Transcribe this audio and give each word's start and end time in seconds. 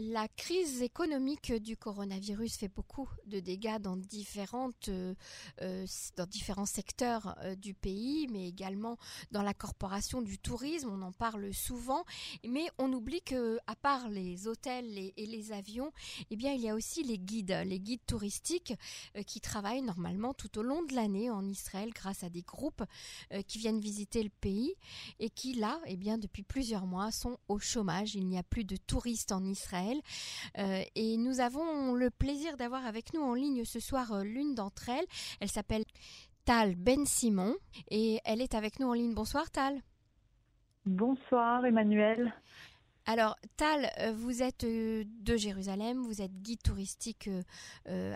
La 0.00 0.26
crise 0.26 0.82
économique 0.82 1.52
du 1.52 1.76
coronavirus 1.76 2.56
fait 2.56 2.68
beaucoup 2.68 3.08
de 3.26 3.38
dégâts 3.38 3.78
dans 3.78 3.96
différentes, 3.96 4.88
euh, 4.88 5.14
euh, 5.62 5.86
dans 6.16 6.26
différents 6.26 6.66
secteurs 6.66 7.36
euh, 7.42 7.54
du 7.54 7.74
pays, 7.74 8.26
mais 8.28 8.48
également 8.48 8.96
dans 9.30 9.42
la 9.42 9.54
corporation 9.54 10.20
du 10.20 10.38
tourisme. 10.38 10.90
On 10.90 11.02
en 11.02 11.12
parle 11.12 11.54
souvent, 11.54 12.04
mais 12.44 12.66
on 12.78 12.92
oublie 12.92 13.22
que, 13.22 13.58
à 13.68 13.76
part 13.76 14.08
les 14.08 14.48
hôtels 14.48 14.98
et, 14.98 15.12
les 15.16 15.52
avions, 15.52 15.92
eh 16.30 16.36
bien, 16.36 16.52
il 16.52 16.62
y 16.62 16.68
a 16.68 16.74
aussi 16.74 17.04
les 17.04 17.18
guides, 17.18 17.56
les 17.64 17.78
guides 17.78 18.04
touristiques 18.06 18.74
qui 19.26 19.40
travaillent 19.40 19.82
normalement 19.82 20.34
tout 20.34 20.58
au 20.58 20.62
long 20.62 20.82
de 20.82 20.94
l'année 20.94 21.30
en 21.30 21.46
Israël 21.46 21.90
grâce 21.94 22.24
à 22.24 22.30
des 22.30 22.42
groupes 22.42 22.82
qui 23.46 23.58
viennent 23.58 23.80
visiter 23.80 24.22
le 24.22 24.30
pays 24.40 24.74
et 25.20 25.30
qui, 25.30 25.54
là, 25.54 25.80
eh 25.86 25.96
bien, 25.96 26.18
depuis 26.18 26.42
plusieurs 26.42 26.86
mois, 26.86 27.12
sont 27.12 27.38
au 27.48 27.58
chômage. 27.58 28.14
Il 28.14 28.26
n'y 28.26 28.38
a 28.38 28.42
plus 28.42 28.64
de 28.64 28.76
touristes 28.76 29.30
en 29.30 29.44
Israël 29.44 29.83
euh, 30.58 30.82
et 30.94 31.16
nous 31.16 31.40
avons 31.40 31.94
le 31.94 32.10
plaisir 32.10 32.56
d'avoir 32.56 32.86
avec 32.86 33.12
nous 33.14 33.22
en 33.22 33.34
ligne 33.34 33.64
ce 33.64 33.80
soir 33.80 34.12
euh, 34.12 34.22
l'une 34.22 34.54
d'entre 34.54 34.88
elles. 34.88 35.06
Elle 35.40 35.50
s'appelle 35.50 35.84
Tal 36.44 36.74
Ben 36.74 37.06
Simon 37.06 37.54
et 37.90 38.20
elle 38.24 38.40
est 38.40 38.54
avec 38.54 38.80
nous 38.80 38.88
en 38.88 38.92
ligne. 38.92 39.14
Bonsoir 39.14 39.50
Tal. 39.50 39.80
Bonsoir 40.86 41.64
Emmanuel. 41.64 42.34
Alors, 43.06 43.36
Tal, 43.58 43.90
euh, 44.00 44.12
vous 44.12 44.42
êtes 44.42 44.64
de 44.64 45.36
Jérusalem, 45.36 46.02
vous 46.02 46.22
êtes 46.22 46.32
guide 46.40 46.62
touristique 46.62 47.28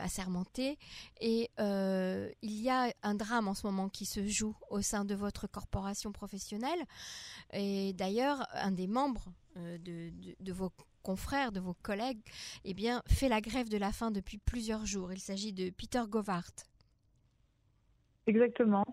assermenté 0.03 0.79
et 1.21 1.51
il 1.59 2.63
y 2.63 2.71
a 2.71 2.93
un 3.03 3.15
drame 3.15 3.49
en 3.49 3.55
ce 3.55 3.67
moment 3.67 3.91
qui 3.91 4.07
se 4.07 4.27
joue 4.27 4.57
au 4.71 4.81
sein 4.81 5.05
de 5.05 5.15
votre 5.15 5.47
corporation 5.47 6.11
professionnelle. 6.13 6.83
Et 7.53 7.93
d'ailleurs, 7.93 8.47
un 8.55 8.71
des 8.71 8.87
membres 8.87 9.27
de, 9.57 10.11
de, 10.41 10.53
vos 10.53 10.73
confrère, 11.09 11.53
de 11.53 11.61
vos 11.61 11.73
collègues, 11.73 12.21
eh 12.67 12.75
bien, 12.75 13.01
fait 13.07 13.31
la 13.31 13.41
grève 13.41 13.71
de 13.71 13.79
la 13.79 13.93
faim 13.93 14.11
depuis 14.11 14.37
plusieurs 14.37 14.85
jours. 14.85 15.11
Il 15.11 15.21
s'agit 15.21 15.55
de 15.55 15.71
Peter 15.71 16.03
Govart. 16.07 16.53
Exactement. 18.27 18.85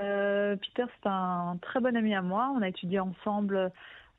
Euh, 0.00 0.56
Peter, 0.56 0.90
c'est 0.94 1.10
un 1.10 1.58
très 1.60 1.80
bon 1.80 1.94
ami 1.94 2.14
à 2.14 2.22
moi. 2.22 2.50
On 2.56 2.62
a 2.62 2.68
étudié 2.68 3.00
ensemble 3.00 3.70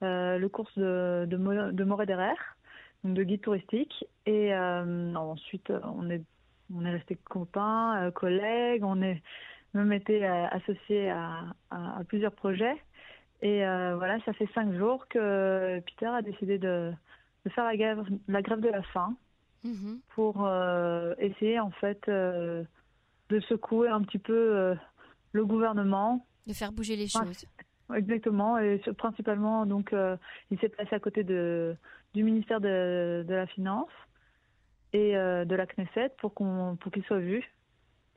euh, 0.03 0.38
le 0.38 0.47
cours 0.47 0.69
de, 0.77 1.25
de, 1.27 1.71
de 1.71 1.83
Moret 1.83 2.05
de 2.05 3.23
guide 3.23 3.41
touristique. 3.41 4.05
Et 4.27 4.53
euh, 4.53 5.15
ensuite, 5.15 5.71
on 5.86 6.11
est, 6.11 6.21
on 6.71 6.86
est 6.86 6.91
resté 6.91 7.15
copains, 7.15 8.11
collègues. 8.13 8.83
On 8.83 9.02
est 9.02 9.23
même 9.73 9.91
été 9.91 10.23
associés 10.23 11.09
à, 11.09 11.55
plusieurs 12.08 12.33
projets. 12.33 12.77
Et 13.41 13.61
voilà, 14.02 14.19
ça 14.23 14.33
fait 14.33 14.47
cinq 14.53 14.71
jours 14.73 15.08
que 15.08 15.80
Peter 15.80 16.05
a 16.05 16.21
décidé 16.21 16.59
de, 16.59 16.93
de 17.45 17.49
faire 17.49 17.66
la 17.66 17.77
grève, 17.77 18.03
la 18.27 18.41
grève 18.41 18.59
de 18.59 18.69
la 18.69 18.83
faim 18.83 19.16
mhm. 19.63 19.99
pour 20.09 20.45
euh, 20.45 21.13
essayer 21.17 21.59
en 21.59 21.72
fait 21.72 21.99
euh, 22.08 22.63
de 23.30 23.39
secouer 23.41 23.89
un 23.89 24.02
petit 24.02 24.19
peu 24.19 24.33
euh, 24.33 24.75
le 25.31 25.45
gouvernement. 25.45 26.25
De 26.47 26.53
faire 26.53 26.71
bouger 26.71 26.95
les 26.95 27.08
choses. 27.08 27.45
Exactement, 27.94 28.58
et 28.58 28.80
principalement 28.97 29.66
donc 29.66 29.94
il 30.49 30.59
s'est 30.59 30.69
placé 30.69 30.95
à 30.95 30.99
côté 30.99 31.23
de 31.23 31.75
du 32.14 32.23
ministère 32.23 32.61
de, 32.61 33.23
de 33.27 33.33
la 33.33 33.45
Finance 33.47 33.91
et 34.94 35.14
de 35.14 35.55
la 35.55 35.67
Knesset 35.67 36.09
pour 36.17 36.33
qu'on 36.33 36.77
pour 36.80 36.91
qu'il 36.91 37.03
soit 37.03 37.19
vu. 37.19 37.44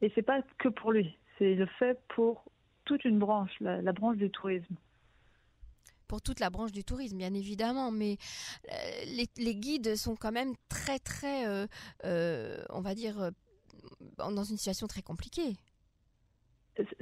Et 0.03 0.13
c'est 0.15 0.23
pas 0.23 0.41
que 0.59 0.69
pour 0.69 0.93
lui, 0.93 1.19
c'est 1.37 1.55
le 1.55 1.67
fait 1.79 1.99
pour 2.09 2.45
toute 2.85 3.05
une 3.05 3.19
branche, 3.19 3.53
la 3.61 3.93
branche 3.93 4.17
du 4.17 4.31
tourisme 4.31 4.77
pour 6.07 6.23
toute 6.23 6.41
la 6.41 6.51
branche 6.51 6.73
du 6.73 6.85
tourisme, 6.85 7.19
bien 7.19 7.35
évidemment, 7.35 7.91
mais 7.91 8.17
euh, 8.73 9.27
les, 9.37 9.55
guides 9.55 9.97
sont 9.97 10.17
quand 10.17 10.33
même 10.33 10.55
très, 10.69 10.99
très, 10.99 11.47
euh, 11.47 11.67
euh, 12.05 12.59
on 12.71 12.81
va 12.81 12.95
dire, 12.95 13.31
dans 14.19 14.45
une 14.45 14.57
situation 14.57 14.87
très 14.87 15.03
compliquée. 15.03 15.57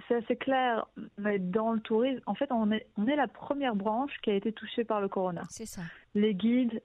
C'est 0.06 0.14
assez 0.14 0.36
clair, 0.36 0.86
mais 1.18 1.40
dans 1.40 1.72
le 1.72 1.80
tourisme, 1.80 2.20
en 2.26 2.34
fait, 2.36 2.52
on 2.52 2.70
est, 2.70 2.86
on 2.96 3.08
est 3.08 3.16
la 3.16 3.26
première 3.26 3.74
branche 3.74 4.12
qui 4.22 4.30
a 4.30 4.34
été 4.34 4.52
touchée 4.52 4.84
par 4.84 5.00
le 5.00 5.08
corona. 5.08 5.42
C'est 5.50 5.66
ça. 5.66 5.82
Les 6.14 6.34
guides 6.34 6.80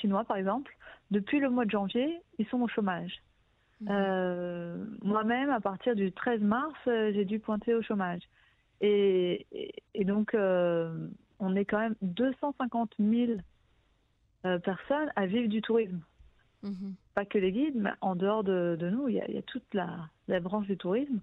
chinois, 0.00 0.24
par 0.24 0.36
exemple, 0.36 0.76
depuis 1.12 1.38
le 1.38 1.48
mois 1.48 1.64
de 1.64 1.70
janvier, 1.70 2.20
ils 2.38 2.46
sont 2.48 2.60
au 2.60 2.68
chômage. 2.68 3.22
Mhm. 3.82 4.98
Moi-même, 5.02 5.50
à 5.50 5.60
partir 5.60 5.94
du 5.94 6.10
13 6.10 6.40
mars, 6.40 6.76
j'ai 6.86 7.24
dû 7.24 7.38
pointer 7.38 7.74
au 7.74 7.82
chômage. 7.82 8.22
Et, 8.80 9.46
et, 9.94 10.04
donc, 10.04 10.34
on 11.38 11.56
est 11.56 11.64
quand 11.64 11.78
même 11.78 11.94
250 12.02 12.94
000 12.98 13.32
euh, 14.44 14.58
personnes 14.58 15.10
à 15.16 15.26
vivre 15.26 15.48
du 15.48 15.62
tourisme. 15.62 16.00
Mhm. 16.62 16.94
Pas 17.14 17.24
que 17.24 17.38
les 17.38 17.52
guides, 17.52 17.76
mais 17.76 17.90
en 18.00 18.16
dehors 18.16 18.44
de, 18.44 18.76
nous, 18.80 19.08
il 19.08 19.16
y, 19.16 19.20
a, 19.20 19.42
toute 19.42 19.64
la, 19.74 20.08
branche 20.40 20.66
du 20.66 20.76
tourisme. 20.76 21.20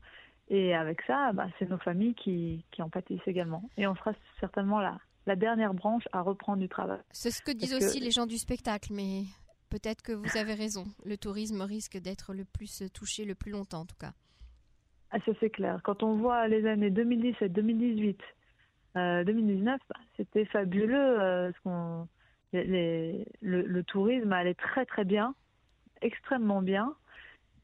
Et 0.50 0.76
avec 0.76 1.02
ça, 1.04 1.34
bah, 1.34 1.48
c'est 1.58 1.70
nos 1.70 1.78
familles 1.78 2.14
qui, 2.16 2.64
en 2.80 2.90
pâtissent 2.90 3.28
également. 3.28 3.70
Et 3.78 3.88
on 3.88 3.96
sera 3.96 4.14
certainement 4.40 4.80
la, 4.80 5.00
la 5.26 5.36
dernière 5.36 5.74
branche 5.74 6.08
à 6.12 6.22
reprendre 6.22 6.60
du 6.60 6.70
travail. 6.70 7.00
C'est 7.12 7.32
ce 7.32 7.42
que 7.42 7.52
disent 7.52 7.74
aussi 7.74 8.00
les 8.00 8.12
gens 8.12 8.26
du 8.26 8.38
spectacle, 8.38 8.94
mais 8.94 9.24
peut-être 9.70 10.02
que 10.02 10.12
vous 10.12 10.38
avez 10.38 10.54
raison. 10.54 10.86
Le 11.04 11.18
tourisme 11.18 11.62
risque 11.62 11.98
d'être 11.98 12.34
le 12.34 12.46
plus 12.46 12.84
touché 12.94 13.26
le 13.26 13.36
plus 13.36 13.52
longtemps, 13.52 13.82
en 13.82 13.86
tout 13.86 13.98
cas. 14.00 14.14
Ah, 15.12 15.18
ça 15.26 15.32
c'est 15.40 15.50
clair. 15.50 15.80
Quand 15.84 16.04
on 16.04 16.16
voit 16.18 16.48
les 16.48 16.66
années 16.66 16.92
2017-2018, 16.92 18.18
2019, 18.96 19.76
euh, 19.76 19.94
c'était 20.16 20.46
fabuleux. 20.46 21.20
Euh, 21.20 21.52
le, 22.54 23.82
tourisme 23.84 24.32
allait 24.32 24.54
très 24.54 24.86
très 24.86 25.04
bien, 25.04 25.36
extrêmement 26.02 26.62
bien. 26.62 26.96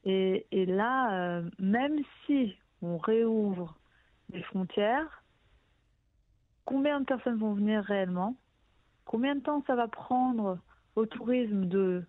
Et, 0.04 0.44
là, 0.66 1.38
euh, 1.38 1.50
même 1.58 1.98
si 2.26 2.54
on 2.82 2.98
réouvre 2.98 3.76
les 4.32 4.42
frontières, 4.42 5.22
combien 6.64 7.00
de 7.00 7.06
personnes 7.06 7.38
vont 7.38 7.54
venir 7.54 7.82
réellement? 7.82 8.36
Combien 9.04 9.34
de 9.34 9.40
temps 9.40 9.62
ça 9.66 9.74
va 9.74 9.88
prendre 9.88 10.58
au 10.96 11.06
tourisme 11.06 11.66
de, 11.66 12.04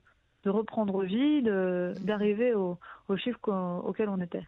reprendre 0.46 1.04
vie, 1.04 1.42
d'arriver 1.42 2.54
au 2.54 2.78
chiffre 3.18 3.40
auquel 3.86 4.10
on 4.10 4.20
était? 4.20 4.46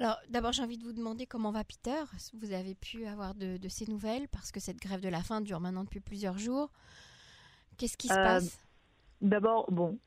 Alors, 0.00 0.18
d'abord, 0.30 0.52
j'ai 0.52 0.62
envie 0.62 0.78
de 0.78 0.84
vous 0.84 0.94
demander 0.94 1.26
comment 1.26 1.50
va 1.50 1.62
Peter. 1.62 2.02
Vous 2.34 2.52
avez 2.52 2.74
pu 2.74 3.06
avoir 3.06 3.34
de, 3.34 3.58
de 3.58 3.68
ces 3.68 3.86
nouvelles 3.90 4.28
parce 4.28 4.50
que 4.50 4.58
cette 4.58 4.78
grève 4.78 5.00
de 5.00 5.10
la 5.10 5.20
faim 5.22 5.42
dure 5.42 5.60
maintenant 5.60 5.84
depuis 5.84 6.00
plusieurs 6.00 6.38
jours. 6.38 6.70
Qu'est-ce 7.76 7.98
qui 7.98 8.08
se 8.08 8.14
euh, 8.14 8.24
passe? 8.24 8.66
D'abord, 9.20 9.70
bon, 9.70 9.98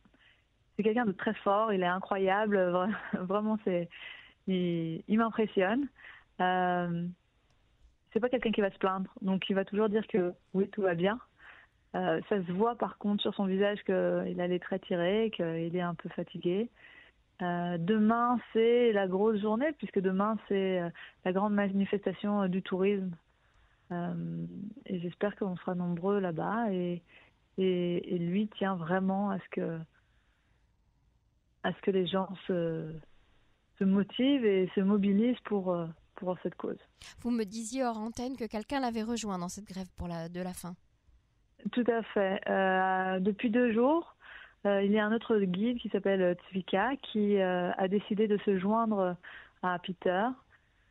c'est 0.75 0.83
quelqu'un 0.83 1.05
de 1.05 1.11
très 1.11 1.35
fort. 1.35 1.71
Il 1.71 1.83
est 1.83 1.87
incroyable. 1.87 2.89
Vraiment, 3.13 3.59
c'est, 3.63 3.87
il, 4.47 5.03
m'impressionne. 5.07 5.87
Euh, 6.41 7.07
c'est 8.11 8.19
pas 8.19 8.29
quelqu'un 8.29 8.51
qui 8.51 8.61
va 8.61 8.71
se 8.71 8.77
plaindre, 8.77 9.11
donc 9.21 9.49
il 9.49 9.55
va 9.55 9.65
toujours 9.65 9.89
dire 9.89 10.05
que 10.07 10.33
oui, 10.53 10.67
tout 10.69 10.81
va 10.81 10.95
bien. 10.95 11.19
Euh, 11.95 12.19
ça 12.29 12.43
se 12.43 12.51
voit 12.51 12.75
par 12.75 12.97
contre 12.97 13.21
sur 13.21 13.35
son 13.35 13.45
visage 13.45 13.83
qu'il 13.83 14.41
allait 14.41 14.59
très 14.59 14.79
tiré, 14.79 15.31
qu'il 15.35 15.75
est 15.75 15.81
un 15.81 15.93
peu 15.93 16.09
fatigué. 16.09 16.69
Euh, 17.41 17.77
demain, 17.79 18.39
c'est 18.53 18.91
la 18.91 19.07
grosse 19.07 19.41
journée, 19.41 19.71
puisque 19.77 19.99
demain, 19.99 20.38
c'est 20.47 20.81
euh, 20.81 20.89
la 21.25 21.33
grande 21.33 21.53
manifestation 21.53 22.44
euh, 22.44 22.47
du 22.47 22.61
tourisme. 22.61 23.11
et 24.85 24.99
j'espère 24.99 25.35
qu'on 25.35 25.55
sera 25.57 25.75
nombreux 25.75 26.19
là-bas. 26.19 26.71
Et, 26.71 27.01
et, 27.57 28.17
lui 28.17 28.47
tient 28.57 28.75
vraiment 28.75 29.29
à 29.29 29.38
ce 29.39 29.49
que, 29.51 29.79
à 31.63 31.73
ce 31.73 31.81
que 31.81 31.91
les 31.91 32.07
gens 32.07 32.29
se, 32.47 32.91
se 33.77 33.83
motivent 33.83 34.45
et 34.45 34.71
se 34.73 34.81
mobilisent 34.81 35.39
pour, 35.45 35.77
pour 36.15 36.35
cette 36.41 36.55
cause. 36.55 36.79
Vous 37.19 37.29
me 37.29 37.44
disiez 37.44 37.83
hors 37.83 38.00
antenne 38.00 38.35
que 38.35 38.45
quelqu'un 38.45 38.79
l'avait 38.79 39.03
rejoint 39.03 39.38
dans 39.38 39.50
cette 39.50 39.67
grève 39.67 39.89
pour 39.95 40.07
la, 40.07 40.27
de 40.29 40.41
la 40.41 40.53
faim. 40.53 40.75
Tout 41.71 41.85
à 41.88 42.01
fait. 42.01 42.41
depuis 43.21 43.51
deux 43.51 43.71
jours, 43.73 44.15
il 44.65 44.92
y 44.92 45.00
a 45.00 45.06
un 45.06 45.13
autre 45.13 45.38
guide 45.39 45.77
qui 45.80 45.89
s'appelle 45.89 46.38
Tvika 46.50 46.95
qui 46.98 47.38
euh, 47.42 47.71
a 47.77 47.88
décidé 47.88 48.27
de 48.27 48.38
se 48.39 48.57
joindre 48.57 49.15
à 49.62 49.77
Peter. 49.80 50.27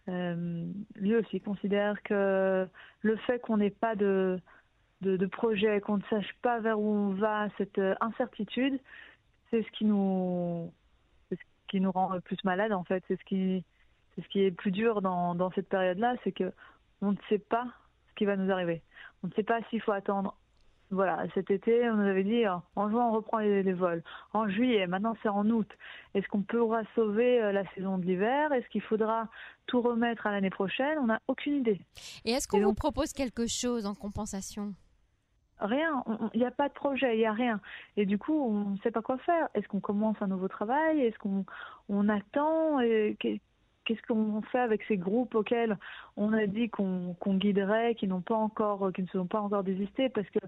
Euh, 0.08 0.66
lui 0.96 1.16
aussi 1.16 1.40
considère 1.40 2.02
que 2.02 2.68
le 3.00 3.16
fait 3.16 3.38
qu'on 3.38 3.56
n'ait 3.56 3.70
pas 3.70 3.94
de, 3.94 4.40
projet, 5.30 5.80
qu'on 5.80 5.98
ne 5.98 6.02
sache 6.10 6.34
pas 6.42 6.60
vers 6.60 6.78
où 6.78 6.92
on 6.92 7.14
va, 7.14 7.48
cette 7.56 7.80
incertitude, 8.00 8.78
c'est 9.50 9.62
ce 9.62 9.70
qui 9.70 9.84
nous, 9.84 10.72
rend 11.94 12.20
plus 12.20 12.42
malade 12.44 12.72
en 12.72 12.84
fait. 12.84 13.02
C'est 13.08 13.18
ce 13.18 13.24
qui, 13.24 13.64
est 14.34 14.50
plus 14.50 14.70
dur 14.70 15.00
dans, 15.00 15.34
dans 15.34 15.50
cette 15.52 15.68
période-là, 15.68 16.16
c'est 16.24 16.32
que 16.32 16.52
on 17.00 17.12
ne 17.12 17.16
sait 17.28 17.38
pas 17.38 17.66
ce 18.08 18.14
qui 18.16 18.24
va 18.26 18.36
nous 18.36 18.50
arriver. 18.52 18.82
On 19.22 19.28
ne 19.28 19.32
sait 19.32 19.42
pas 19.42 19.60
s'il 19.70 19.80
faut 19.80 19.92
attendre 19.92 20.36
voilà, 20.92 21.24
cet 21.32 21.50
été, 21.50 21.88
on 21.88 21.96
nous 21.96 22.06
avait 22.06 22.22
dit 22.22 22.46
en 22.46 22.90
juin 22.90 23.06
on 23.06 23.12
reprend 23.12 23.38
les, 23.38 23.72
vols. 23.72 24.02
En 24.34 24.46
juillet, 24.46 24.86
maintenant 24.86 25.16
c'est 25.22 25.28
en 25.30 25.48
août. 25.48 25.68
Est-ce 26.14 26.28
qu'on 26.28 26.42
pourra 26.42 26.82
sauver 26.94 27.42
euh, 27.42 27.50
la 27.50 27.64
saison 27.74 27.96
de 27.96 28.04
l'hiver? 28.04 28.52
Est-ce 28.52 28.68
qu'il 28.68 28.82
faudra 28.82 29.28
tout 29.66 29.80
remettre 29.80 30.26
à 30.26 30.32
l'année 30.32 30.50
prochaine? 30.50 30.98
On 30.98 31.06
n'a 31.06 31.20
aucune 31.28 31.54
idée. 31.54 31.80
Et 32.26 32.32
est-ce 32.32 32.46
qu'on 32.46 32.60
vous 32.60 32.74
propose 32.74 33.14
quelque 33.14 33.46
chose 33.46 33.86
en 33.86 33.94
compensation? 33.94 34.74
Rien. 35.60 36.04
Il 36.34 36.40
n'y 36.40 36.46
a 36.46 36.50
pas 36.50 36.68
de 36.68 36.74
projet, 36.74 37.14
il 37.16 37.20
n'y 37.20 37.26
a 37.26 37.32
rien. 37.32 37.60
Et 37.96 38.04
du 38.04 38.18
coup, 38.18 38.34
on 38.34 38.70
ne 38.70 38.76
sait 38.78 38.90
pas 38.90 39.00
quoi 39.00 39.16
faire. 39.18 39.48
Est-ce 39.54 39.66
qu'on 39.68 39.80
commence 39.80 40.16
un 40.20 40.26
nouveau 40.26 40.48
travail? 40.48 41.00
Est-ce 41.00 41.18
qu'on 41.18 41.46
on 41.88 42.08
attend? 42.08 42.80
Qu'est-ce 43.84 44.02
qu'on 44.06 44.42
fait 44.42 44.60
avec 44.60 44.82
ces 44.86 44.96
groupes 44.96 45.34
auxquels 45.34 45.76
on 46.16 46.32
a 46.32 46.46
dit 46.46 46.68
qu'on 46.68 47.16
guiderait, 47.26 47.94
qui 47.96 48.06
n'ont 48.06 48.20
pas 48.20 48.36
encore, 48.36 48.92
qui 48.92 49.02
ne 49.02 49.08
sont 49.08 49.26
pas 49.26 49.40
encore 49.40 49.64
désistés, 49.64 50.08
parce 50.08 50.28
que 50.30 50.38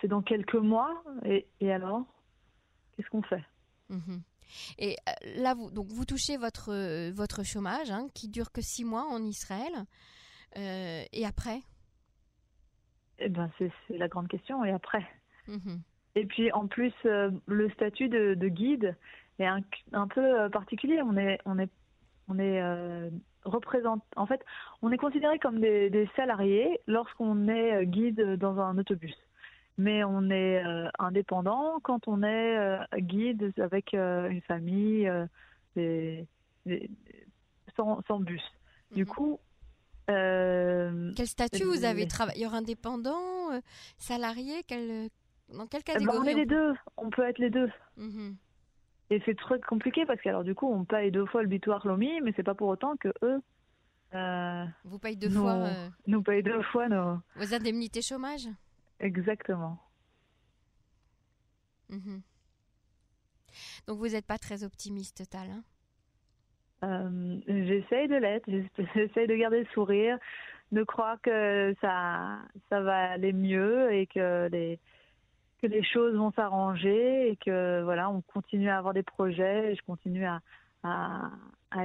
c'est 0.00 0.08
dans 0.08 0.22
quelques 0.22 0.54
mois. 0.54 1.02
Et, 1.24 1.72
alors, 1.72 2.04
qu'est-ce 2.96 3.08
qu'on 3.08 3.22
fait? 3.22 3.44
Mhm. 3.88 4.22
Et 4.78 4.96
euh, 5.08 5.42
là, 5.42 5.54
vous, 5.54 5.70
donc 5.70 5.88
vous 5.88 6.04
touchez 6.04 6.36
votre, 6.36 6.72
euh, 6.72 7.10
votre 7.12 7.44
chômage, 7.44 7.90
hein, 7.90 8.06
qui 8.14 8.28
dure 8.28 8.50
que 8.52 8.60
six 8.62 8.84
mois 8.84 9.04
en 9.10 9.22
Israël. 9.22 9.72
Euh, 10.56 11.02
et 11.12 11.26
après? 11.26 11.60
Eh 13.18 13.28
ben, 13.28 13.50
c'est 13.58 13.70
la 13.90 14.08
grande 14.08 14.28
question. 14.28 14.64
Et 14.64 14.72
après 14.72 15.06
mhm. 15.48 15.82
Et 16.14 16.24
puis, 16.24 16.50
en 16.52 16.66
plus, 16.66 16.92
le 17.04 17.70
statut 17.74 18.08
de, 18.08 18.48
guide 18.48 18.96
est 19.38 19.46
un, 19.46 19.60
un, 19.92 20.08
peu 20.08 20.50
particulier. 20.50 21.00
On 21.02 21.16
est, 21.16 21.38
on 21.44 21.58
est, 21.60 21.70
on 22.28 22.38
est 22.40 22.60
représente. 23.44 24.02
En 24.16 24.26
fait, 24.26 24.44
on 24.82 24.90
est 24.90 24.96
considéré 24.96 25.38
comme 25.38 25.60
des 25.60 26.10
salariés 26.16 26.80
lorsqu'on 26.88 27.46
est 27.46 27.86
guide 27.86 28.36
dans 28.36 28.58
un 28.58 28.78
autobus 28.78 29.14
mais 29.78 30.02
on 30.02 30.28
est 30.28 30.62
euh, 30.62 30.88
indépendant 30.98 31.78
quand 31.82 32.08
on 32.08 32.22
est 32.24 32.58
euh, 32.58 32.78
guide 32.96 33.52
avec 33.58 33.94
euh, 33.94 34.28
une 34.28 34.42
famille 34.42 35.10
sans, 37.76 38.20
bus. 38.20 38.42
Du 38.90 39.02
mhm. 39.02 39.08
coup. 39.08 39.40
quel 40.06 41.26
statut 41.26 41.62
vous 41.62 41.84
avez 41.84 42.06
Travailleur 42.08 42.54
indépendant 42.54 43.52
Salarié 43.98 44.64
quel, 44.66 45.08
Dans 45.48 45.66
quelle 45.68 45.82
eh 45.86 45.92
ben, 45.92 46.06
catégorie 46.06 46.18
On 46.18 46.24
est 46.24 46.34
les 46.34 46.46
deux. 46.46 46.74
On 46.96 47.08
peut 47.10 47.22
être 47.22 47.38
les 47.38 47.50
deux. 47.50 47.70
Mhm. 47.96 48.36
Et 49.10 49.22
c'est 49.24 49.38
très 49.38 49.58
compliqué 49.60 50.04
parce 50.04 50.20
que 50.20 50.28
alors 50.28 50.44
du 50.44 50.54
coup 50.54 50.70
on 50.70 50.84
paye 50.84 51.10
deux 51.10 51.24
fois 51.24 51.42
le 51.42 51.48
bitoire 51.48 51.86
Lomi, 51.86 52.20
mais 52.20 52.32
c'est 52.36 52.42
pas 52.42 52.54
pour 52.54 52.68
autant 52.68 52.96
que 52.96 53.08
eux. 53.22 53.40
vous 54.84 54.98
payez 54.98 55.16
deux 55.16 55.30
fois. 55.30 55.68
Nous 56.08 56.22
payent 56.22 56.42
deux 56.42 56.62
fois 56.62 56.88
nos. 56.88 57.20
Vos 57.36 57.54
indemnités 57.54 58.02
chômage? 58.02 58.48
Exactement. 59.00 59.78
Mhm. 61.90 62.22
Donc 63.86 63.98
vous 63.98 64.08
n'êtes 64.08 64.26
pas 64.26 64.38
très 64.38 64.64
optimiste, 64.64 65.28
Tal 65.30 65.50
hein? 65.50 65.64
Euh, 66.84 67.40
J'essaye 67.46 68.08
de 68.08 68.16
l'être, 68.16 68.48
j'essaye 68.94 69.26
de 69.26 69.34
garder 69.34 69.60
le 69.60 69.66
sourire, 69.66 70.18
de 70.70 70.82
croire 70.84 71.20
que 71.20 71.74
ça, 71.80 72.38
ça 72.68 72.80
va 72.80 73.10
aller 73.10 73.32
mieux 73.32 73.92
et 73.92 74.06
que 74.06 74.48
les, 74.52 74.78
que 75.60 75.66
les 75.66 75.82
choses 75.82 76.14
vont 76.14 76.30
s'arranger 76.32 77.30
et 77.30 77.36
que 77.36 77.82
voilà, 77.82 78.10
on 78.10 78.20
continue 78.20 78.68
à 78.68 78.78
avoir 78.78 78.94
des 78.94 79.02
projets 79.02 79.72
et 79.72 79.76
je 79.76 79.82
continue 79.82 80.24
à, 80.26 80.40
à, 80.82 81.30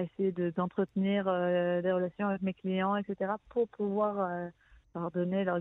essayer 0.01 0.31
d'entretenir 0.51 1.25
euh, 1.27 1.81
des 1.81 1.91
relations 1.91 2.27
avec 2.27 2.41
mes 2.41 2.53
clients, 2.53 2.95
etc., 2.95 3.33
pour 3.49 3.67
pouvoir 3.69 4.19
euh, 4.19 4.49
leur 4.95 5.11
donner, 5.11 5.43
leur, 5.43 5.59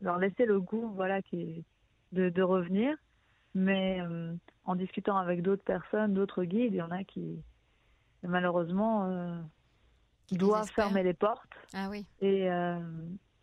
leur 0.00 0.18
laisser 0.18 0.46
le 0.46 0.60
goût, 0.60 0.92
voilà, 0.94 1.22
qui, 1.22 1.64
de, 2.12 2.28
de 2.28 2.42
revenir. 2.42 2.96
Mais 3.54 4.00
euh, 4.00 4.32
en 4.64 4.76
discutant 4.76 5.16
avec 5.16 5.42
d'autres 5.42 5.64
personnes, 5.64 6.14
d'autres 6.14 6.44
guides, 6.44 6.72
il 6.72 6.76
y 6.76 6.82
en 6.82 6.90
a 6.90 7.02
qui, 7.04 7.42
malheureusement, 8.22 9.06
euh, 9.06 9.40
doivent 10.32 10.70
fermer 10.70 11.02
les 11.02 11.14
portes 11.14 11.52
ah 11.72 11.88
oui. 11.90 12.06
et, 12.20 12.50
euh, 12.50 12.78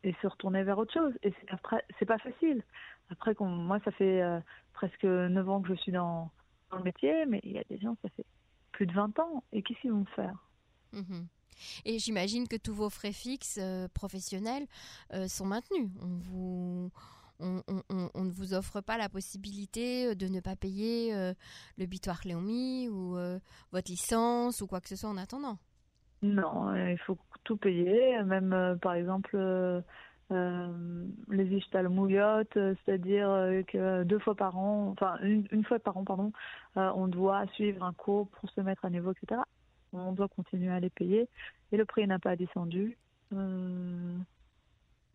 et 0.04 0.16
se 0.22 0.28
retourner 0.28 0.64
vers 0.64 0.78
autre 0.78 0.94
chose. 0.94 1.14
Et 1.24 1.34
après, 1.50 1.84
c'est 2.00 2.06
pas 2.06 2.20
facile. 2.20 2.64
Après, 3.10 3.36
moi, 3.40 3.80
ça 3.84 3.92
fait 3.92 4.22
euh, 4.22 4.40
presque 4.74 5.04
9 5.04 5.50
ans 5.50 5.62
que 5.62 5.70
je 5.70 5.76
suis 5.76 5.92
dans, 5.92 6.32
dans, 6.72 6.78
le 6.78 6.84
métier, 6.84 7.26
mais 7.26 7.40
il 7.44 7.52
y 7.52 7.60
a 7.60 7.64
des 7.70 7.80
gens, 7.80 7.98
ça 8.02 8.10
fait 8.10 8.26
plus 8.72 8.86
de 8.86 8.94
20 8.94 9.20
ans. 9.20 9.44
Et 9.52 9.62
qu'est-ce 9.62 9.80
qu'ils 9.82 9.92
vont 9.92 10.06
faire? 10.16 10.48
Mhm. 10.94 11.28
Et 11.86 12.00
j'imagine 12.00 12.48
que 12.48 12.56
tous 12.56 12.74
vos 12.74 12.90
frais 12.90 13.12
fixes 13.12 13.60
euh, 13.62 13.88
professionnels 13.94 14.66
euh, 15.14 15.28
sont 15.28 15.46
maintenus. 15.46 15.90
On 17.40 18.24
ne 18.24 18.32
vous 18.32 18.54
offre 18.54 18.82
pas 18.82 18.98
la 18.98 19.10
possibilité 19.10 20.16
de 20.16 20.28
ne 20.28 20.40
pas 20.40 20.56
payer 20.56 21.16
euh, 21.16 21.34
le 21.78 21.86
bitoire 21.86 22.20
Léomi 22.26 22.90
ou 22.90 23.18
votre 23.72 23.92
licence 23.92 24.62
ou 24.62 24.68
quoi 24.68 24.82
que 24.82 24.90
ce 24.90 24.96
soit 24.96 25.10
en 25.10 25.18
attendant. 25.18 25.58
Non, 26.24 26.76
il 26.76 26.98
faut 27.06 27.18
tout 27.44 27.58
payer, 27.58 28.22
même 28.24 28.78
par 28.82 28.96
exemple 28.96 29.38
les 30.30 31.46
Ishtal 31.56 31.90
Mouyot, 31.90 32.44
c'est-à-dire 32.54 33.64
que 33.68 34.04
deux 34.04 34.20
fois 34.20 34.36
par 34.36 34.58
an, 34.58 34.90
enfin 34.92 35.18
une 35.22 35.64
fois 35.64 35.78
par 35.80 35.96
an, 35.96 36.04
pardon, 36.04 36.32
on 36.76 37.08
doit 37.08 37.46
suivre 37.54 37.84
un 37.84 37.94
cours 37.94 38.28
pour 38.30 38.50
se 38.50 38.62
mettre 38.62 38.84
à 38.84 38.90
niveau, 38.90 39.12
etc 39.12 39.42
on 39.94 40.12
doit 40.12 40.28
continuer 40.28 40.72
à 40.72 40.80
les 40.80 40.90
payer 40.90 41.28
et 41.72 41.78
le 41.78 41.86
prix 41.86 42.08
n'a 42.08 42.20
pas 42.20 42.36
descendu. 42.36 42.98
Euh, 43.34 44.18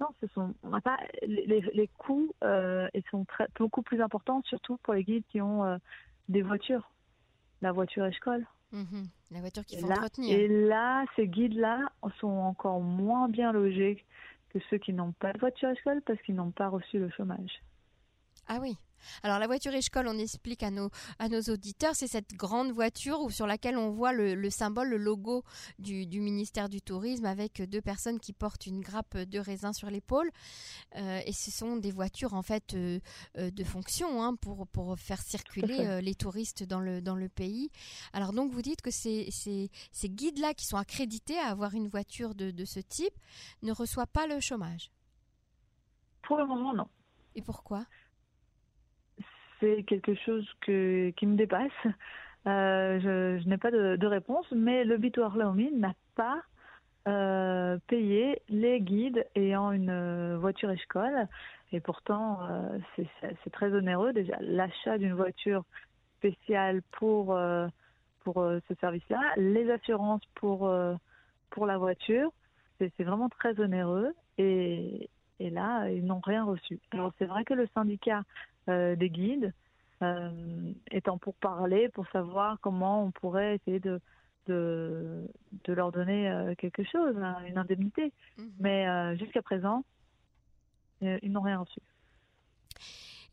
non, 0.01 0.09
ce 0.21 0.27
sont, 0.29 0.55
on 0.63 0.81
pas 0.81 0.99
les, 1.23 1.61
les 1.73 1.89
coûts 1.99 2.33
euh, 2.43 2.89
ils 2.95 3.05
sont 3.11 3.25
très, 3.25 3.47
beaucoup 3.59 3.83
plus 3.83 4.01
importants, 4.01 4.43
surtout 4.45 4.79
pour 4.83 4.95
les 4.95 5.05
guides 5.05 5.25
qui 5.29 5.41
ont 5.41 5.65
euh, 5.65 5.77
des 6.29 6.43
voitures, 6.43 6.91
la 7.61 7.73
voiture 7.73 8.07
école. 8.07 8.47
Mhm. 8.73 9.07
la 9.33 9.41
voiture 9.41 9.67
qui 9.67 9.79
faut 9.79 9.87
là, 9.87 9.97
entretenir. 9.97 10.39
Et 10.39 10.49
là, 10.49 11.05
ces 11.15 11.29
guides-là 11.29 11.93
sont 12.19 12.27
encore 12.29 12.81
moins 12.81 13.29
bien 13.29 13.53
logés 13.53 14.03
que 14.49 14.59
ceux 14.71 14.79
qui 14.79 14.95
n'ont 14.95 15.13
pas 15.13 15.35
de 15.35 15.39
voiture 15.39 15.69
école 15.69 16.01
parce 16.07 16.21
qu'ils 16.23 16.35
n'ont 16.35 16.53
pas 16.53 16.69
reçu 16.69 16.99
le 16.99 17.11
chômage. 17.11 17.63
Ah 18.55 18.59
oui. 18.61 18.77
Alors 19.23 19.39
la 19.39 19.47
voiture 19.47 19.73
école, 19.73 20.09
on 20.09 20.19
explique 20.19 20.63
à 20.63 20.71
nos, 20.71 20.91
à 21.19 21.31
nos 21.31 21.41
auditeurs, 21.41 21.95
c'est 21.95 22.07
cette 22.07 22.35
grande 22.35 22.71
voiture 22.71 23.33
sur 23.33 23.47
laquelle 23.47 23.79
on 23.79 23.89
voit 23.89 24.13
le, 24.13 24.51
symbole, 24.51 24.91
le 24.91 24.99
logo 24.99 25.43
du, 25.79 26.07
ministère 26.21 26.69
du 26.69 26.83
Tourisme 26.83 27.25
avec 27.25 27.63
deux 27.63 27.81
personnes 27.81 28.21
qui 28.21 28.35
portent 28.35 28.67
une 28.67 28.81
grappe 28.83 29.17
de 29.17 29.39
raisin 29.39 29.73
sur 29.73 29.89
l'épaule. 29.89 30.31
Euh, 30.97 31.23
et 31.25 31.33
ce 31.33 31.51
sont 31.51 31.77
des 31.79 31.93
voitures 31.93 32.35
en 32.35 32.43
fait 32.43 32.75
euh, 32.75 33.01
euh, 33.39 33.51
de 33.51 33.65
fonction 33.65 34.23
hein, 34.23 34.35
pour, 34.35 34.67
pour 34.67 34.99
faire 34.99 35.23
circuler 35.23 36.03
les 36.03 36.15
touristes 36.15 36.63
dans 36.63 36.81
le, 36.81 37.01
dans 37.01 37.17
le 37.17 37.31
pays. 37.31 37.71
Alors 38.13 38.35
donc 38.35 38.53
vous 38.53 38.61
dites 38.61 38.83
que 38.83 38.91
ces, 38.91 39.31
ces, 39.31 39.71
ces 39.93 40.11
guides-là 40.11 40.53
qui 40.53 40.67
sont 40.67 40.77
accrédités 40.77 41.39
à 41.39 41.47
avoir 41.47 41.73
une 41.73 41.89
voiture 41.89 42.35
de, 42.35 42.51
de 42.51 42.65
ce 42.67 42.81
type 42.81 43.19
ne 43.63 43.73
reçoivent 43.73 44.13
pas 44.13 44.27
le 44.27 44.41
chômage? 44.41 44.93
Pour 46.21 46.37
le 46.37 46.47
moment, 46.47 46.75
non. 46.75 46.87
Et 47.35 47.41
pourquoi? 47.41 47.87
C'est 49.63 49.85
quelque 49.85 50.15
chose 50.15 50.47
qui 50.65 51.27
me 51.27 51.37
dépasse. 51.37 51.71
Euh, 52.47 53.39
je, 53.41 53.49
n'ai 53.49 53.57
pas 53.57 53.71
de, 53.71 54.07
réponse, 54.07 54.47
mais 54.51 54.85
le 54.85 54.97
Bitoire 54.97 55.37
n'a 55.37 55.95
pas 56.17 56.43
euh, 57.07 57.79
payé 57.87 58.43
les 58.49 58.81
guides 58.81 59.25
ayant 59.37 59.71
une 59.71 59.91
euh, 59.91 60.37
voiture 60.39 60.71
école. 60.71 61.29
Et 61.73 61.81
pourtant, 61.81 62.41
c'est 62.97 63.51
très 63.53 63.73
onéreux. 63.73 64.13
Déjà, 64.13 64.37
l'achat 64.41 64.99
d'une 64.99 65.15
voiture 65.15 65.65
spéciale 66.19 66.83
pour, 66.93 67.35
pour 68.25 68.35
ce 68.69 68.75
service-là, 68.79 69.21
les 69.39 69.71
assurances 69.71 70.21
pour, 70.35 70.71
pour 71.49 71.67
la 71.67 71.79
voiture, 71.79 72.31
c'est 72.79 73.03
vraiment 73.03 73.31
très 73.31 73.59
onéreux. 73.59 74.13
Et, 74.37 75.09
et 75.41 75.49
là, 75.49 75.89
ils 75.89 76.05
n'ont 76.05 76.21
rien 76.21 76.45
reçu. 76.45 76.79
Alors 76.91 77.13
c'est 77.19 77.25
vrai 77.25 77.47
que 77.47 77.55
le 77.55 77.67
syndicat 77.73 78.23
des 78.69 79.11
guides 79.11 79.53
euh, 80.03 80.73
étant 80.91 81.17
pour 81.17 81.35
parler, 81.35 81.89
pour 81.91 82.09
savoir 82.09 82.59
comment 82.61 83.05
on 83.05 83.13
pourrait 83.13 83.55
essayer 83.57 83.79
de, 83.79 84.01
de, 84.49 85.29
de 85.65 85.73
leur 85.73 85.93
donner 85.93 86.29
euh, 86.29 86.55
quelque 86.57 86.83
chose, 86.83 87.17
hein, 87.19 87.37
une 87.47 87.57
indemnité. 87.57 88.13
Mhm. 88.37 88.51
Mais 88.59 89.17
jusqu'à 89.17 89.43
présent, 89.43 89.85
ils 91.01 91.31
n'ont 91.31 91.43
rien 91.43 91.59
reçu. 91.59 91.81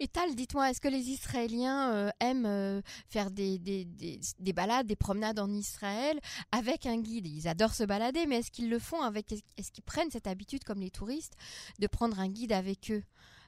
Et 0.01 0.07
Tal, 0.07 0.33
dites-moi, 0.33 0.69
est-ce 0.69 0.79
que 0.79 0.87
les 0.87 1.09
Israéliens 1.09 2.11
aiment 2.19 2.81
faire 3.07 3.31
des, 3.31 3.57
des, 3.59 3.85
des, 3.85 4.19
des, 4.39 4.53
balades, 4.53 4.87
des 4.87 4.95
promenades 4.95 5.39
en 5.39 5.49
Israël 5.49 6.19
avec 6.51 6.85
un 6.85 6.99
guide? 7.01 7.27
Ils 7.27 7.47
adorent 7.47 7.73
se 7.73 7.83
balader, 7.83 8.25
mais 8.25 8.37
est-ce 8.37 8.51
qu'ils 8.51 8.69
le 8.69 8.79
font 8.79 9.01
avec 9.01 9.31
Est-ce 9.57 9.71
qu'ils 9.71 9.83
prennent 9.83 10.09
cette 10.09 10.27
habitude, 10.27 10.63
comme 10.63 10.79
les 10.79 10.89
touristes, 10.89 11.35
de 11.79 11.87
prendre 11.87 12.19
un 12.19 12.29
guide 12.29 12.53
avec 12.53 12.91
eux? 12.91 13.03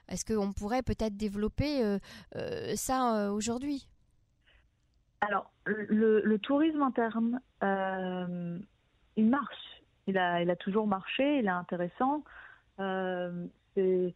Est-ce 0.08 0.24
qu'on 0.24 0.52
pourrait 0.52 0.82
peut-être 0.82 1.16
développer 1.16 1.84
euh, 1.84 1.98
euh, 2.36 2.72
ça 2.76 3.16
euh, 3.16 3.30
aujourd'hui? 3.30 3.88
Alors, 5.20 5.50
le, 5.64 6.36
tourisme 6.38 6.82
interne, 6.82 7.40
il 9.16 9.28
marche. 9.28 9.82
Il 10.08 10.18
a, 10.18 10.42
il 10.42 10.50
a 10.50 10.56
toujours 10.56 10.86
marché, 10.88 11.38
il 11.38 11.46
est 11.46 11.48
intéressant. 11.48 12.24
c'est 12.78 14.14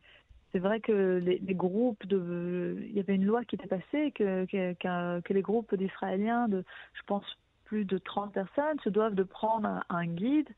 c'est 0.52 0.60
vrai 0.60 0.80
que 0.80 1.18
les, 1.22 1.54
groupes 1.54 2.06
de, 2.06 2.78
il 2.80 2.92
y 2.92 3.00
avait 3.00 3.14
une 3.14 3.26
loi 3.26 3.44
qui 3.44 3.56
était 3.56 3.66
passée 3.66 4.10
que, 4.12 4.46
que, 4.46 5.20
que 5.20 5.32
les 5.34 5.42
groupes 5.42 5.74
d'Israéliens 5.74 6.48
de, 6.48 6.64
je 6.94 7.02
pense, 7.04 7.24
plus 7.66 7.84
de 7.84 7.98
30 7.98 8.32
personnes 8.32 8.80
se 8.82 8.88
doivent 8.88 9.14
de 9.14 9.22
prendre 9.22 9.84
un, 9.90 10.06
guide 10.06 10.48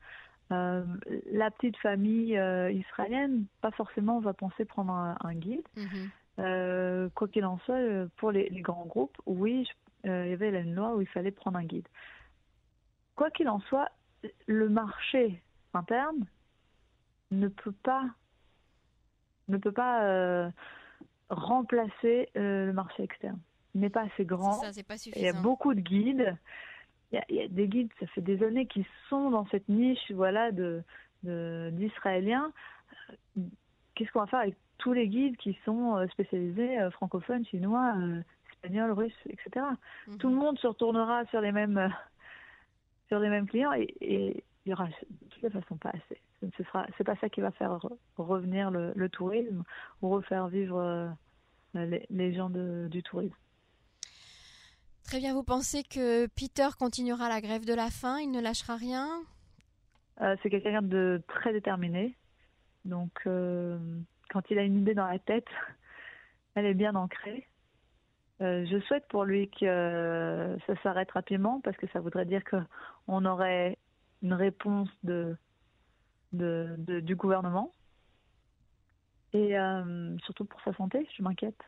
la 0.49 1.51
petite 1.51 1.77
famille 1.77 2.39
israélienne, 2.71 3.45
pas 3.61 3.71
forcément 3.71 4.19
va 4.19 4.33
penser 4.33 4.65
prendre 4.65 4.91
un, 4.91 5.35
guide. 5.35 5.67
Mhm. 5.77 7.09
quoi 7.13 7.27
qu'il 7.27 7.45
en 7.45 7.59
soit, 7.59 8.07
pour 8.17 8.31
les, 8.31 8.49
grands 8.61 8.85
groupes, 8.85 9.17
oui, 9.25 9.67
il 10.03 10.09
y 10.09 10.33
avait 10.33 10.49
une 10.61 10.75
loi 10.75 10.95
où 10.95 11.01
il 11.01 11.07
fallait 11.07 11.31
prendre 11.31 11.57
un 11.57 11.65
guide. 11.65 11.87
Quoi 13.15 13.29
qu'il 13.31 13.49
en 13.49 13.59
soit, 13.61 13.89
le 14.47 14.69
marché 14.69 15.41
interne 15.73 16.25
ne 17.31 17.47
peut 17.47 17.75
pas 17.83 18.05
ne 19.49 19.57
peut 19.57 19.71
pas 19.71 20.03
euh, 20.03 20.49
remplacer 21.29 22.29
euh, 22.37 22.67
le 22.67 22.73
marché 22.73 23.03
externe. 23.03 23.39
Il 23.75 23.81
n'est 23.81 23.89
pas 23.89 24.03
assez 24.03 24.25
grand. 24.25 24.61
il 25.15 25.21
y 25.21 25.27
a 25.27 25.33
beaucoup 25.33 25.73
de 25.73 25.81
guides. 25.81 26.35
Il 27.11 27.21
y, 27.29 27.41
a, 27.41 27.47
des 27.47 27.67
guides, 27.67 27.89
ça 27.99 28.05
fait 28.07 28.21
des 28.21 28.43
années 28.43 28.67
qui 28.67 28.85
sont 29.09 29.31
dans 29.31 29.45
cette 29.47 29.67
niche, 29.67 30.11
voilà, 30.11 30.51
de 30.51 30.83
d'Israéliens. 31.23 32.53
Qu'est-ce 33.95 34.11
qu'on 34.11 34.21
va 34.21 34.27
faire 34.27 34.39
avec 34.39 34.55
tous 34.77 34.93
les 34.93 35.07
guides 35.07 35.35
qui 35.37 35.57
sont 35.65 35.97
euh, 35.97 36.07
spécialisés 36.07 36.77
francophones, 36.91 37.45
chinois, 37.45 37.95
espagnols, 38.53 38.91
russes, 38.91 39.27
etc. 39.27 39.65
Mhm. 40.07 40.17
Tout 40.17 40.29
le 40.29 40.35
monde 40.35 40.57
se 40.59 40.67
retournera 40.67 41.25
sur 41.25 41.41
les 41.41 41.51
mêmes 41.51 41.93
sur 43.07 43.19
les 43.19 43.29
mêmes 43.29 43.47
clients 43.47 43.73
et, 43.73 43.93
et 44.01 44.43
il 44.65 44.69
y 44.69 44.73
aura 44.73 44.85
de 44.85 45.29
toute 45.29 45.51
façon 45.51 45.77
pas 45.77 45.89
assez. 45.89 46.21
Ce 46.57 46.63
sera, 46.63 46.85
c'est 46.97 47.03
pas 47.03 47.15
ça 47.17 47.29
qui 47.29 47.41
va 47.41 47.51
faire 47.51 47.79
revenir 48.17 48.71
le, 48.71 49.09
tourisme 49.09 49.63
ou 50.01 50.09
refaire 50.09 50.47
vivre 50.47 50.79
euh, 51.75 51.99
les, 52.09 52.33
gens 52.33 52.49
du 52.49 53.03
tourisme. 53.03 53.35
Très 55.09 55.17
bien, 55.17 55.33
vous 55.33 55.41
pensez 55.41 55.81
que 55.81 56.27
Peter 56.27 56.67
continuera 56.77 57.29
la 57.29 57.41
grève 57.41 57.65
de 57.65 57.73
la 57.73 57.89
faim, 57.89 58.19
il 58.21 58.29
ne 58.29 58.39
lâchera 58.39 58.75
rien? 58.75 59.07
Euh, 60.21 60.35
C'est 60.43 60.51
quelqu'un 60.51 60.83
de 60.83 61.19
très 61.27 61.51
déterminé. 61.51 62.15
Donc, 62.85 63.09
euh, 63.25 63.79
quand 64.29 64.43
il 64.51 64.59
a 64.59 64.61
une 64.61 64.77
idée 64.77 64.93
dans 64.93 65.07
la 65.07 65.17
tête, 65.17 65.47
elle 66.53 66.67
est 66.67 66.75
bien 66.75 66.93
ancrée. 66.93 67.47
je 68.39 68.79
souhaite 68.85 69.07
pour 69.07 69.23
lui 69.23 69.49
que 69.49 70.55
ça 70.67 70.79
s'arrête 70.83 71.09
rapidement 71.09 71.59
parce 71.61 71.77
que 71.77 71.87
ça 71.87 72.01
voudrait 72.01 72.27
dire 72.27 72.43
qu'on 72.43 73.25
aurait 73.25 73.79
une 74.21 74.35
réponse 74.35 74.89
de, 75.01 75.35
de, 76.33 76.99
du 76.99 77.15
gouvernement. 77.15 77.73
Et 79.33 79.57
euh, 79.57 80.15
surtout 80.19 80.45
pour 80.45 80.61
sa 80.61 80.73
santé, 80.75 81.07
je 81.17 81.23
m'inquiète. 81.23 81.63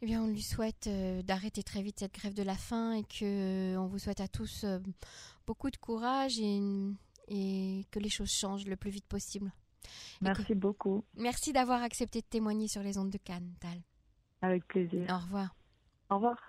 Eh 0.00 0.06
bien, 0.06 0.22
on 0.22 0.28
lui 0.28 0.42
souhaite 0.42 0.86
euh, 0.86 1.22
d'arrêter 1.22 1.62
très 1.62 1.82
vite 1.82 1.98
cette 1.98 2.14
grève 2.14 2.34
de 2.34 2.42
la 2.42 2.54
faim 2.54 2.92
et 2.92 3.02
que 3.02 3.24
euh, 3.74 3.80
on 3.80 3.86
vous 3.86 3.98
souhaite 3.98 4.20
à 4.20 4.28
tous 4.28 4.64
beaucoup 5.46 5.70
de 5.70 5.76
courage 5.76 6.38
et, 6.38 6.60
et, 7.28 7.84
que 7.90 7.98
les 7.98 8.08
choses 8.08 8.30
changent 8.30 8.66
le 8.66 8.76
plus 8.76 8.90
vite 8.90 9.06
possible. 9.06 9.50
Merci 10.20 10.54
beaucoup. 10.54 11.04
Merci 11.14 11.52
d'avoir 11.52 11.82
accepté 11.82 12.20
de 12.20 12.26
témoigner 12.26 12.68
sur 12.68 12.82
les 12.82 12.98
ondes 12.98 13.10
de 13.10 13.18
Cannes, 13.18 13.54
Tal. 13.60 13.80
Avec 14.42 14.66
plaisir. 14.68 15.06
Au 15.10 15.18
revoir. 15.18 15.54
Au 16.10 16.16
revoir. 16.16 16.47